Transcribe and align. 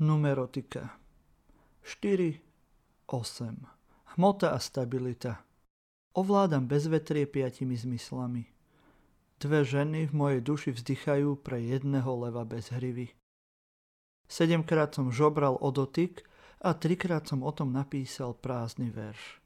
Numerotika 0.00 0.96
4, 1.82 2.40
8. 3.06 3.66
Hmota 4.04 4.50
a 4.50 4.58
stabilita. 4.58 5.44
Ovládam 6.16 6.64
bezvetrie 6.64 7.28
piatimi 7.28 7.76
zmyslami. 7.76 8.48
Dve 9.36 9.60
ženy 9.60 10.08
v 10.08 10.12
mojej 10.16 10.40
duši 10.40 10.72
vzdychajú 10.72 11.44
pre 11.44 11.60
jedného 11.60 12.08
leva 12.16 12.48
bez 12.48 12.72
hrivy. 12.72 13.12
Sedemkrát 14.24 14.96
som 14.96 15.12
žobral 15.12 15.60
o 15.60 15.68
dotyk 15.68 16.24
a 16.64 16.72
trikrát 16.72 17.28
som 17.28 17.44
o 17.44 17.52
tom 17.52 17.68
napísal 17.68 18.32
prázdny 18.32 18.88
verš. 18.88 19.36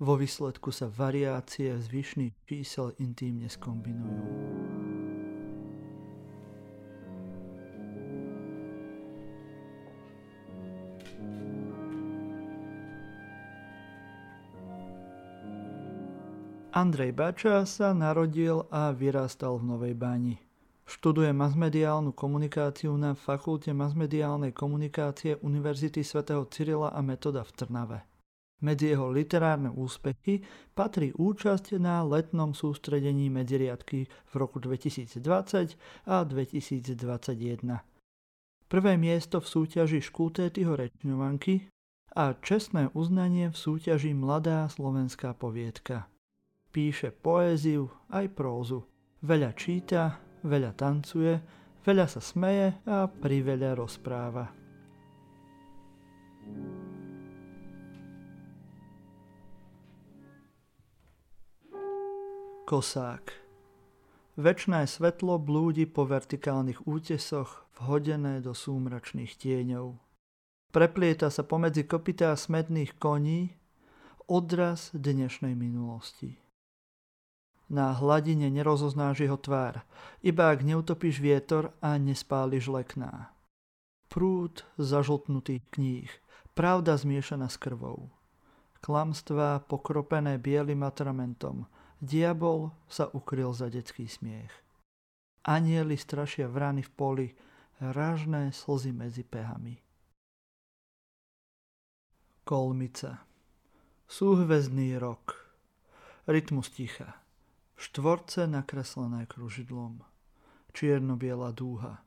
Vo 0.00 0.16
výsledku 0.16 0.72
sa 0.72 0.88
variácie 0.88 1.76
zvyšných 1.76 2.32
čísel 2.48 2.96
intímne 2.96 3.52
skombinujú. 3.52 4.79
Andrej 16.70 17.18
Bača 17.18 17.66
sa 17.66 17.90
narodil 17.90 18.62
a 18.70 18.94
vyrastal 18.94 19.58
v 19.58 19.74
Novej 19.74 19.94
Bani. 19.98 20.38
Študuje 20.86 21.34
masmediálnu 21.34 22.14
komunikáciu 22.14 22.94
na 22.94 23.18
Fakulte 23.18 23.74
masmediálnej 23.74 24.54
komunikácie 24.54 25.34
Univerzity 25.42 26.06
svätého 26.06 26.46
Cyrila 26.46 26.94
a 26.94 27.02
Metoda 27.02 27.42
v 27.42 27.50
Trnave. 27.58 27.98
Medzi 28.62 28.94
jeho 28.94 29.10
literárne 29.10 29.74
úspechy 29.74 30.46
patrí 30.70 31.10
účasť 31.10 31.74
na 31.82 32.06
letnom 32.06 32.54
sústredení 32.54 33.34
medziriadky 33.34 34.06
v 34.06 34.32
roku 34.38 34.62
2020 34.62 35.74
a 36.06 36.22
2021. 36.22 36.94
Prvé 38.70 38.92
miesto 38.94 39.42
v 39.42 39.46
súťaži 39.50 39.98
Škútétyho 39.98 40.78
rečňovanky 40.78 41.66
a 42.14 42.30
čestné 42.38 42.94
uznanie 42.94 43.50
v 43.50 43.56
súťaži 43.58 44.14
Mladá 44.14 44.70
slovenská 44.70 45.34
poviedka. 45.34 46.06
Píše 46.70 47.10
poéziu 47.10 47.90
aj 48.14 48.30
prózu. 48.30 48.86
Veľa 49.26 49.58
číta, 49.58 50.22
veľa 50.46 50.70
tancuje, 50.78 51.34
veľa 51.82 52.06
sa 52.06 52.22
smeje 52.22 52.78
a 52.86 53.10
priveľa 53.10 53.74
rozpráva. 53.74 54.54
Kosák 62.70 63.34
Večné 64.38 64.86
svetlo 64.86 65.42
blúdi 65.42 65.90
po 65.90 66.06
vertikálnych 66.06 66.86
útesoch, 66.86 67.66
vhodené 67.82 68.38
do 68.38 68.54
súmračných 68.54 69.34
tieňov. 69.34 69.98
Preplieta 70.70 71.34
sa 71.34 71.42
pomedzi 71.42 71.82
kopitá 71.82 72.30
smedných 72.38 72.94
koní 72.94 73.58
odraz 74.30 74.94
dnešnej 74.94 75.58
minulosti. 75.58 76.38
Na 77.70 77.94
hladine 77.94 78.50
nerozoznáš 78.50 79.22
jeho 79.22 79.38
tvár, 79.38 79.86
iba 80.26 80.50
ak 80.50 80.66
neutopíš 80.66 81.22
vietor 81.22 81.70
a 81.78 81.94
nespáliš 82.02 82.66
lekná. 82.66 83.30
Prúd 84.10 84.66
zažltnutých 84.74 85.62
kníh, 85.70 86.10
pravda 86.58 86.98
zmiešaná 86.98 87.46
s 87.46 87.54
krvou. 87.54 88.10
Klamstvá 88.82 89.62
pokropené 89.70 90.34
bielým 90.42 90.82
atramentom, 90.82 91.70
diabol 92.02 92.74
sa 92.90 93.06
ukryl 93.14 93.54
za 93.54 93.70
detský 93.70 94.10
smiech. 94.10 94.50
Anieli 95.46 95.94
strašia 95.94 96.50
vrany 96.50 96.82
v 96.82 96.90
poli, 96.90 97.28
ražné 97.78 98.50
slzy 98.50 98.90
medzi 98.90 99.22
pehami. 99.22 99.78
Kolmica 102.42 103.22
Súhvezdný 104.10 104.98
rok 104.98 105.38
Rytmus 106.26 106.66
ticha 106.74 107.29
Štvorce 107.80 108.44
nakreslené 108.44 109.24
kružidlom. 109.24 110.04
Čierno-biela 110.76 111.48
dúha. 111.48 112.04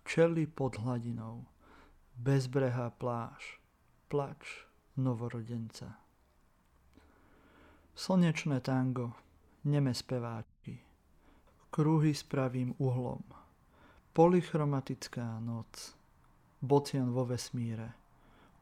Včely 0.00 0.48
pod 0.48 0.80
hladinou. 0.80 1.44
Bezbrehá 2.16 2.88
pláž. 2.96 3.60
Plač 4.08 4.64
novorodenca. 4.96 6.00
Slnečné 7.92 8.64
tango. 8.64 9.12
Neme 9.68 9.92
speváčky. 9.92 10.80
Kruhy 11.68 12.16
s 12.16 12.24
pravým 12.24 12.72
uhlom. 12.80 13.20
Polychromatická 14.16 15.44
noc. 15.44 15.92
Bocian 16.64 17.12
vo 17.12 17.28
vesmíre. 17.28 17.92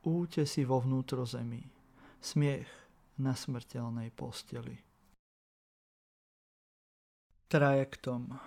Útesy 0.03 0.67
vo 0.67 0.83
vnútrozemí. 0.83 1.63
Smiech 2.19 2.67
na 3.23 3.39
smrteľnej 3.39 4.11
posteli 4.11 4.90
trajektom. 7.51 8.39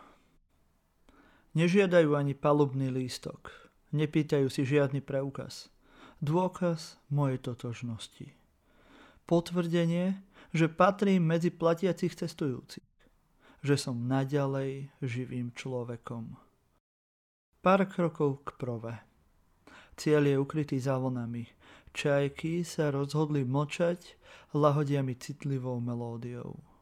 Nežiadajú 1.59 2.15
ani 2.15 2.31
palubný 2.31 2.87
lístok. 2.87 3.51
Nepýtajú 3.91 4.47
si 4.47 4.63
žiadny 4.63 5.03
preukaz. 5.03 5.67
Dôkaz 6.23 6.97
mojej 7.11 7.43
totožnosti. 7.43 8.31
Potvrdenie, 9.27 10.23
že 10.55 10.71
patrím 10.71 11.27
medzi 11.27 11.51
platiacich 11.51 12.15
cestujúcich. 12.15 12.87
Že 13.59 13.75
som 13.75 14.07
naďalej 14.07 14.87
živým 15.03 15.51
človekom. 15.51 16.39
Pár 17.59 17.83
krokov 17.91 18.47
k 18.47 18.55
prove. 18.55 18.95
Ciel 19.99 20.31
je 20.31 20.39
ukrytý 20.39 20.79
za 20.79 20.95
vlnami. 20.95 21.43
Čajky 21.91 22.65
sa 22.65 22.89
rozhodli 22.89 23.43
mlčať, 23.45 24.15
lahodia 24.55 25.05
mi 25.05 25.13
citlivou 25.13 25.77
melódiou. 25.83 26.72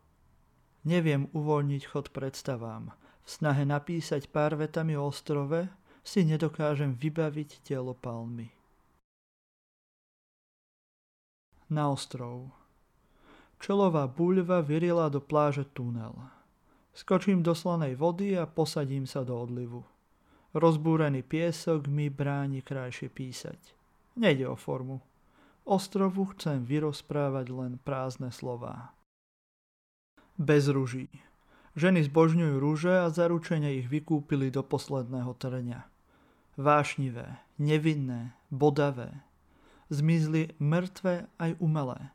Neviem 0.81 1.29
uvoľniť 1.29 1.83
chod 1.85 2.09
predstavám. 2.09 2.89
V 3.21 3.29
snahe 3.29 3.69
napísať 3.69 4.25
pár 4.33 4.57
vetami 4.57 4.97
o 4.97 5.13
ostrove 5.13 5.69
si 6.01 6.25
nedokážem 6.25 6.97
vybaviť 6.97 7.61
telo 7.61 7.93
palmy. 7.93 8.49
Na 11.69 11.93
ostrov. 11.93 12.49
Čelová 13.61 14.09
buľva 14.09 14.65
vyrila 14.65 15.13
do 15.13 15.21
pláže 15.21 15.69
tunel. 15.69 16.17
Skočím 16.97 17.45
do 17.45 17.53
slanej 17.53 17.93
vody 17.93 18.33
a 18.33 18.49
posadím 18.49 19.05
sa 19.05 19.21
do 19.21 19.37
odlivu. 19.37 19.85
Rozbúrený 20.57 21.21
piesok 21.21 21.85
mi 21.87 22.09
bráni 22.09 22.65
krajšie 22.65 23.07
písať. 23.13 23.77
Nejde 24.17 24.49
o 24.49 24.57
formu. 24.57 24.99
Ostrovu 25.61 26.25
chcem 26.33 26.65
vyrozprávať 26.65 27.53
len 27.53 27.77
prázdne 27.85 28.33
slová 28.33 28.91
bez 30.41 30.65
ruží. 30.73 31.07
Ženy 31.77 32.09
zbožňujú 32.09 32.55
rúže 32.57 32.91
a 32.91 33.07
zaručene 33.13 33.77
ich 33.77 33.87
vykúpili 33.87 34.49
do 34.51 34.65
posledného 34.65 35.31
trňa. 35.37 35.87
Vášnivé, 36.59 37.39
nevinné, 37.61 38.35
bodavé. 38.51 39.23
Zmizli 39.87 40.51
mŕtve 40.59 41.31
aj 41.39 41.55
umelé. 41.63 42.11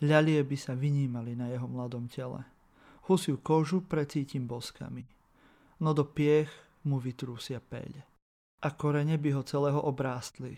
Ľalie 0.00 0.40
by 0.46 0.56
sa 0.56 0.72
vynímali 0.72 1.36
na 1.36 1.52
jeho 1.52 1.68
mladom 1.68 2.08
tele. 2.08 2.40
Husiu 3.04 3.36
kožu 3.36 3.84
precítim 3.84 4.48
boskami. 4.48 5.04
No 5.82 5.92
do 5.92 6.08
piech 6.08 6.48
mu 6.88 6.96
vytrúsia 6.96 7.60
peľ. 7.60 8.00
A 8.64 8.68
korene 8.72 9.20
by 9.20 9.36
ho 9.36 9.42
celého 9.44 9.80
obrástli. 9.80 10.56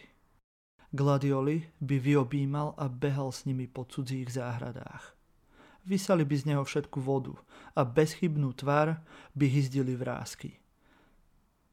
Gladioli 0.94 1.66
by 1.82 1.97
vyobímal 1.98 2.78
a 2.78 2.86
behal 2.86 3.34
s 3.34 3.48
nimi 3.48 3.66
po 3.66 3.82
cudzích 3.82 4.31
záhradách 4.31 5.21
vysali 5.87 6.22
by 6.26 6.37
z 6.38 6.44
neho 6.54 6.62
všetku 6.62 6.98
vodu 7.03 7.34
a 7.75 7.82
bezchybnú 7.87 8.54
tvár 8.54 9.03
by 9.34 9.47
hyzdili 9.47 9.94
vrázky. 9.98 10.59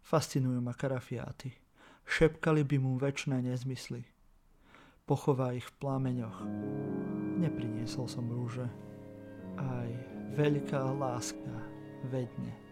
Fascinujú 0.06 0.58
ma 0.62 0.74
karafiáty. 0.74 1.54
Šepkali 2.10 2.66
by 2.66 2.78
mu 2.82 2.98
väčšné 2.98 3.46
nezmysly. 3.46 4.02
Pochová 5.06 5.54
ich 5.54 5.66
v 5.66 5.78
plameňoch. 5.78 6.42
Nepriniesol 7.38 8.10
som 8.10 8.26
rúže. 8.26 8.66
Aj 9.58 9.90
veľká 10.34 10.82
láska 10.98 11.54
vedne. 12.10 12.69